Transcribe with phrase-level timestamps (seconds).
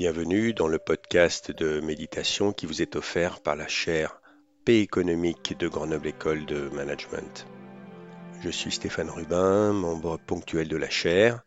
[0.00, 4.18] Bienvenue dans le podcast de méditation qui vous est offert par la chaire
[4.64, 7.46] Paix économique de Grenoble École de Management.
[8.40, 11.42] Je suis Stéphane Rubin, membre ponctuel de la chaire,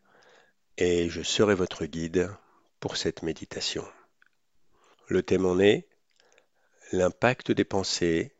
[0.78, 2.30] et je serai votre guide
[2.78, 3.84] pour cette méditation.
[5.08, 5.88] Le thème en est
[6.92, 8.36] l'impact des pensées,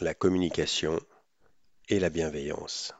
[0.00, 0.98] la communication
[1.90, 2.94] et la bienveillance.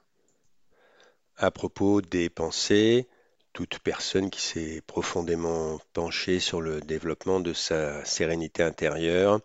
[1.38, 3.08] À propos des pensées,
[3.52, 9.40] toute personne qui s'est profondément penchée sur le développement de sa sérénité intérieure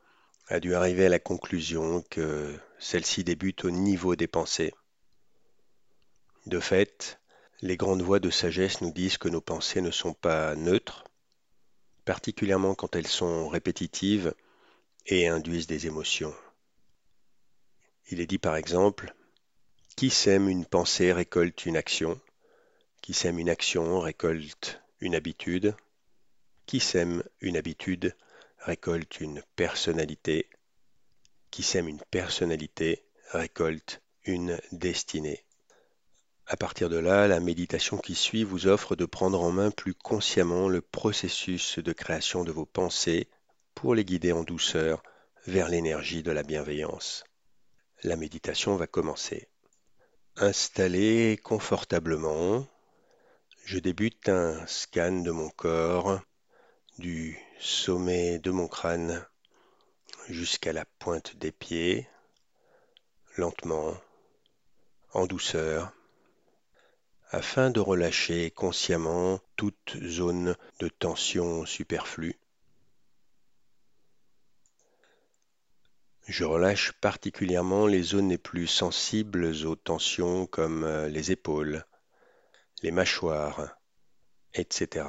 [0.48, 4.74] a dû arriver à la conclusion que celle-ci débute au niveau des pensées.
[6.46, 7.20] De fait,
[7.62, 11.04] les grandes voies de sagesse nous disent que nos pensées ne sont pas neutres,
[12.06, 14.34] particulièrement quand elles sont répétitives
[15.06, 16.34] et induisent des émotions.
[18.10, 19.14] Il est dit par exemple,
[19.98, 22.22] qui sème une pensée récolte une action,
[23.02, 25.76] qui sème une action récolte une habitude.
[26.66, 28.16] Qui sème une habitude
[28.60, 30.50] récolte une personnalité.
[31.52, 35.46] Qui sème une personnalité récolte une destinée.
[36.50, 39.94] À partir de là, la méditation qui suit vous offre de prendre en main plus
[39.94, 43.28] consciemment le processus de création de vos pensées
[43.76, 45.04] pour les guider en douceur
[45.46, 47.26] vers l'énergie de la bienveillance.
[48.04, 49.50] La méditation va commencer.
[50.38, 52.66] Installez confortablement,
[53.68, 56.22] je débute un scan de mon corps,
[57.00, 59.28] du sommet de mon crâne
[60.30, 62.08] jusqu'à la pointe des pieds,
[63.36, 63.94] lentement,
[65.12, 65.92] en douceur,
[67.32, 72.40] afin de relâcher consciemment toute zone de tension superflue.
[76.26, 81.86] Je relâche particulièrement les zones les plus sensibles aux tensions comme euh, les épaules,
[82.82, 83.76] les mâchoires,
[84.54, 85.06] etc.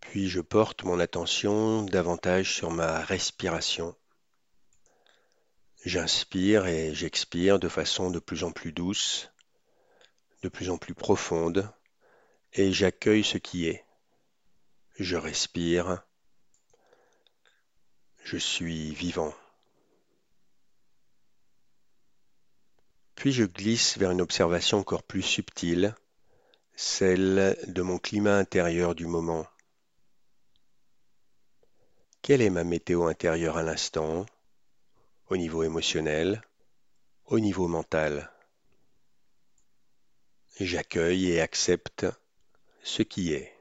[0.00, 3.94] Puis je porte mon attention davantage sur ma respiration.
[5.84, 9.30] J'inspire et j'expire de façon de plus en plus douce,
[10.42, 11.70] de plus en plus profonde,
[12.54, 13.84] et j'accueille ce qui est.
[14.98, 16.02] Je respire.
[18.24, 19.34] Je suis vivant.
[23.18, 25.96] Puis je glisse vers une observation encore plus subtile,
[26.76, 29.44] celle de mon climat intérieur du moment.
[32.22, 34.24] Quelle est ma météo intérieure à l'instant,
[35.30, 36.42] au niveau émotionnel,
[37.24, 38.30] au niveau mental?
[40.60, 42.06] J'accueille et accepte
[42.84, 43.52] ce qui est.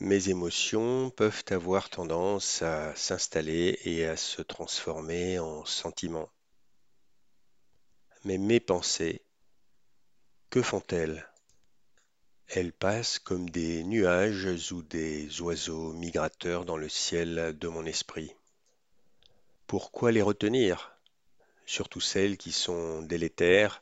[0.00, 6.28] Mes émotions peuvent avoir tendance à s'installer et à se transformer en sentiments.
[8.26, 9.22] Mais mes pensées,
[10.50, 11.30] que font-elles?
[12.48, 18.34] Elles passent comme des nuages ou des oiseaux migrateurs dans le ciel de mon esprit.
[19.68, 20.98] Pourquoi les retenir?
[21.66, 23.80] Surtout celles qui sont délétères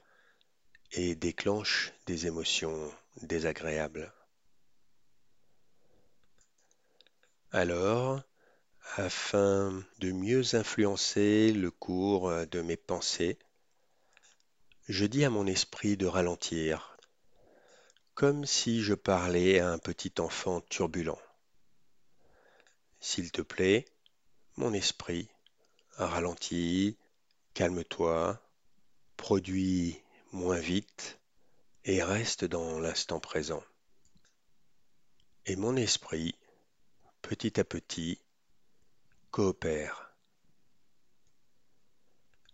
[0.93, 4.13] et déclenchent des émotions désagréables.
[7.51, 8.21] Alors,
[8.97, 13.39] afin de mieux influencer le cours de mes pensées,
[14.89, 16.99] je dis à mon esprit de ralentir,
[18.15, 21.19] comme si je parlais à un petit enfant turbulent.
[23.01, 23.87] S'il te plaît,
[24.57, 25.31] mon esprit,
[25.93, 26.99] ralentis,
[27.55, 28.39] calme-toi,
[29.17, 30.03] produis
[30.33, 31.19] moins vite
[31.87, 33.65] et reste dans l'instant présent.
[35.47, 36.35] Et mon esprit,
[37.23, 38.19] petit à petit,
[39.31, 40.11] coopère.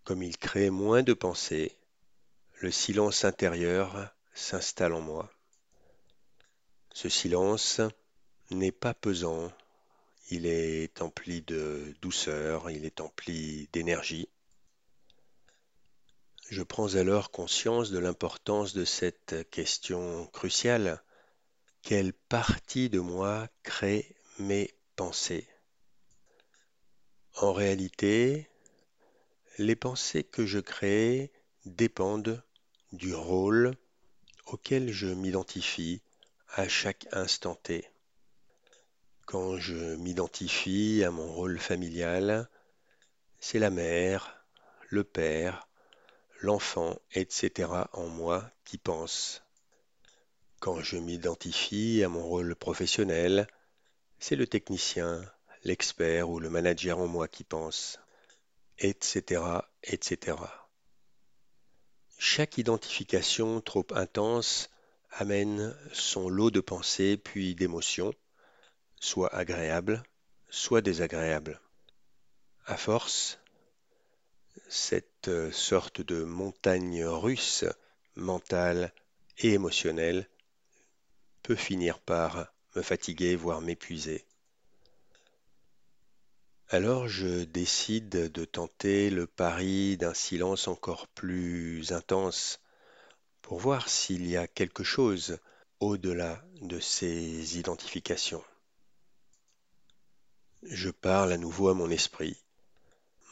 [0.05, 1.77] Comme il crée moins de pensées,
[2.61, 5.33] le silence intérieur s'installe en moi.
[6.93, 7.81] Ce silence
[8.51, 9.51] n'est pas pesant,
[10.31, 14.29] il est empli de douceur, il est empli d'énergie.
[16.51, 21.03] Je prends alors conscience de l'importance de cette question cruciale.
[21.81, 25.49] Quelle partie de moi crée mes pensées?
[27.37, 28.51] En réalité,
[29.57, 31.33] les pensées que je crée
[31.65, 32.43] dépendent
[32.93, 33.73] du rôle
[34.47, 36.03] auquel je m'identifie
[36.49, 37.89] à chaque instant T.
[39.27, 42.49] Quand je m'identifie à mon rôle familial,
[43.39, 44.45] c'est la mère,
[44.89, 45.69] le père,
[46.41, 47.71] l'enfant, etc.
[47.93, 49.45] en moi qui pense.
[50.59, 53.47] Quand je m'identifie à mon rôle professionnel,
[54.19, 55.23] c'est le technicien,
[55.63, 58.01] l'expert ou le manager en moi qui pense,
[58.79, 59.43] etc.,
[59.85, 60.37] etc.
[62.23, 64.69] Chaque identification trop intense
[65.11, 68.13] amène son lot de pensées puis d'émotions,
[69.01, 70.03] soit agréables,
[70.51, 71.63] soit désagréables.
[72.67, 73.39] À force,
[74.69, 77.65] cette sorte de montagne russe
[78.17, 78.93] mentale
[79.39, 80.29] et émotionnelle
[81.43, 84.27] peut finir par me fatiguer, voire m'épuiser.
[86.73, 92.61] Alors je décide de tenter le pari d'un silence encore plus intense
[93.43, 95.41] pour voir s'il y a quelque chose
[95.81, 98.45] au-delà de ces identifications.
[100.63, 102.41] Je parle à nouveau à mon esprit.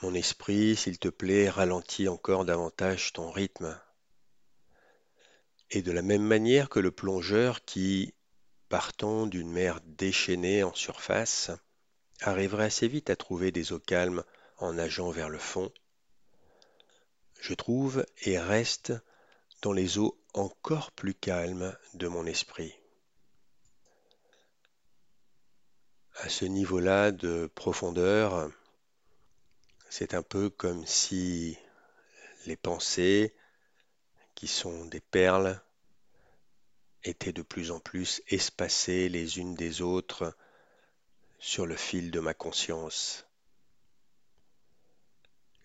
[0.02, 3.80] Mon esprit, s'il te plaît, ralentit encore davantage ton rythme.
[5.70, 8.14] Et de la même manière que le plongeur qui,
[8.68, 11.52] partant d'une mer déchaînée en surface,
[12.20, 14.24] arriverait assez vite à trouver des eaux calmes
[14.58, 15.72] en nageant vers le fond,
[17.40, 18.92] je trouve et reste
[19.62, 22.74] dans les eaux encore plus calmes de mon esprit.
[26.16, 28.50] À ce niveau-là de profondeur,
[29.88, 31.56] c'est un peu comme si
[32.46, 33.34] les pensées,
[34.34, 35.60] qui sont des perles,
[37.04, 40.36] étaient de plus en plus espacées les unes des autres
[41.38, 43.26] sur le fil de ma conscience.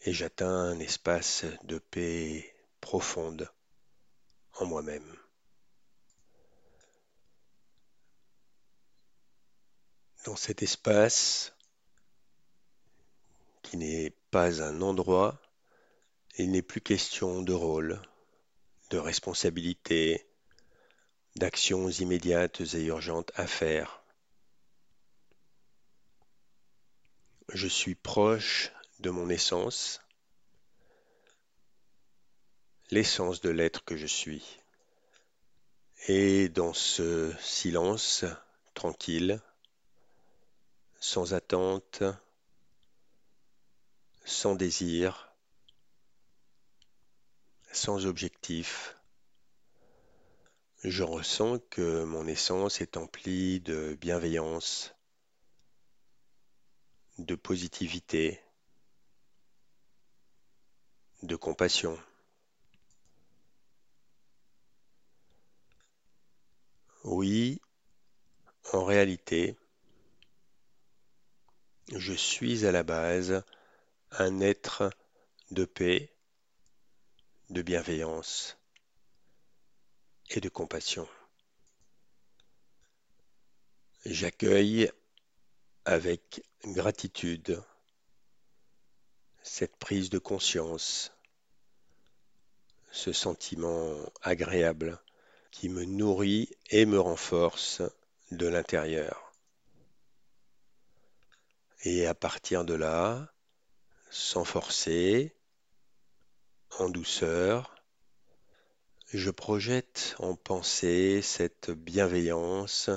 [0.06, 3.50] Et j'atteins un espace de paix profonde
[4.56, 5.16] en moi-même.
[10.26, 11.54] Dans cet espace,
[13.62, 15.42] qui n'est pas un endroit,
[16.38, 18.02] il n'est plus question de rôle,
[18.90, 20.28] de responsabilité,
[21.36, 24.03] d'actions immédiates et urgentes à faire.
[27.50, 30.02] Je suis proche de mon essence,
[32.90, 34.62] l'essence de l'être que je suis.
[36.08, 38.24] Et dans ce silence
[38.74, 39.42] tranquille,
[41.00, 42.04] sans attente,
[44.24, 45.34] sans désir,
[47.74, 48.98] sans objectif,
[50.84, 54.96] je ressens que mon essence est emplie de bienveillance,
[57.24, 58.42] de positivité,
[61.22, 61.98] de compassion.
[67.06, 67.62] Oui,
[68.74, 69.58] en réalité,
[71.94, 73.44] je suis à la base
[74.12, 74.90] un être
[75.52, 76.14] de paix,
[77.50, 78.58] de bienveillance
[80.30, 81.08] et de compassion.
[84.06, 84.92] J'accueille
[85.86, 87.62] avec gratitude
[89.42, 91.12] cette prise de conscience,
[92.92, 95.00] ce sentiment agréable
[95.52, 97.82] qui me nourrit et me renforce
[98.32, 99.34] de l'intérieur.
[101.84, 103.34] Et à partir de là,
[104.10, 105.36] sans forcer,
[106.80, 107.76] en douceur,
[109.12, 112.90] je projette en pensée cette bienveillance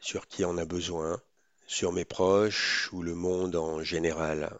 [0.00, 1.22] sur qui en a besoin,
[1.66, 4.58] sur mes proches ou le monde en général.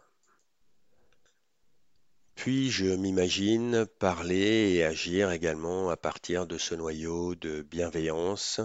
[2.35, 8.61] Puis je m'imagine parler et agir également à partir de ce noyau de bienveillance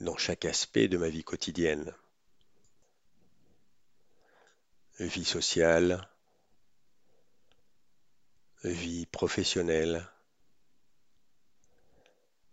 [0.00, 1.94] dans chaque aspect de ma vie quotidienne.
[4.98, 6.08] Vie sociale,
[8.64, 10.08] vie professionnelle,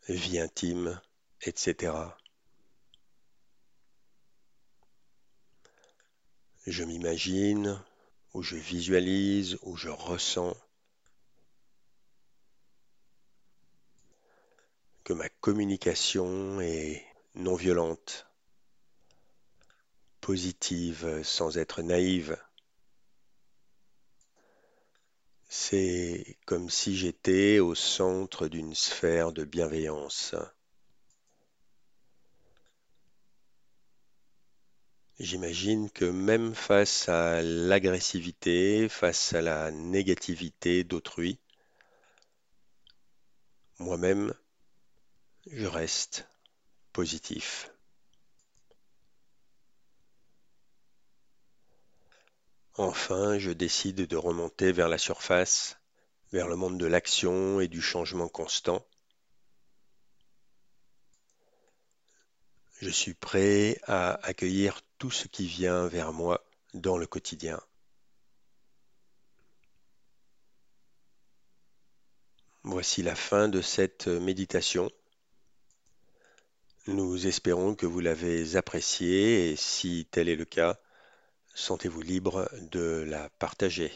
[0.09, 0.99] vie intime,
[1.41, 1.93] etc.
[6.65, 7.77] Je m'imagine,
[8.33, 10.55] ou je visualise, ou je ressens
[15.03, 17.05] que ma communication est
[17.35, 18.25] non violente,
[20.21, 22.41] positive sans être naïve.
[25.49, 30.33] C'est comme si j'étais au centre d'une sphère de bienveillance.
[35.19, 41.39] J'imagine que même face à l'agressivité, face à la négativité d'autrui,
[43.77, 44.33] moi-même,
[45.45, 46.27] je reste
[46.93, 47.71] positif.
[52.73, 55.77] Enfin, je décide de remonter vers la surface,
[56.31, 58.83] vers le monde de l'action et du changement constant,
[62.83, 64.81] Je suis prêt à accueillir
[65.11, 66.43] ce qui vient vers moi
[66.73, 67.59] dans le quotidien.
[72.63, 74.89] Voici la fin de cette méditation
[76.87, 80.79] Nous espérons que vous l'avez appréciée et si tel est le cas,
[81.53, 83.91] sentez-vous libre de la partager.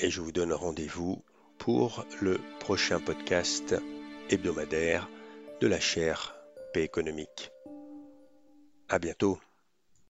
[0.00, 1.24] Et je vous donne rendez-vous
[1.58, 3.74] pour le prochain podcast
[4.30, 5.08] hebdomadaire
[5.60, 6.36] de la chaire
[6.72, 7.50] Paix économique.
[8.88, 9.40] À bientôt.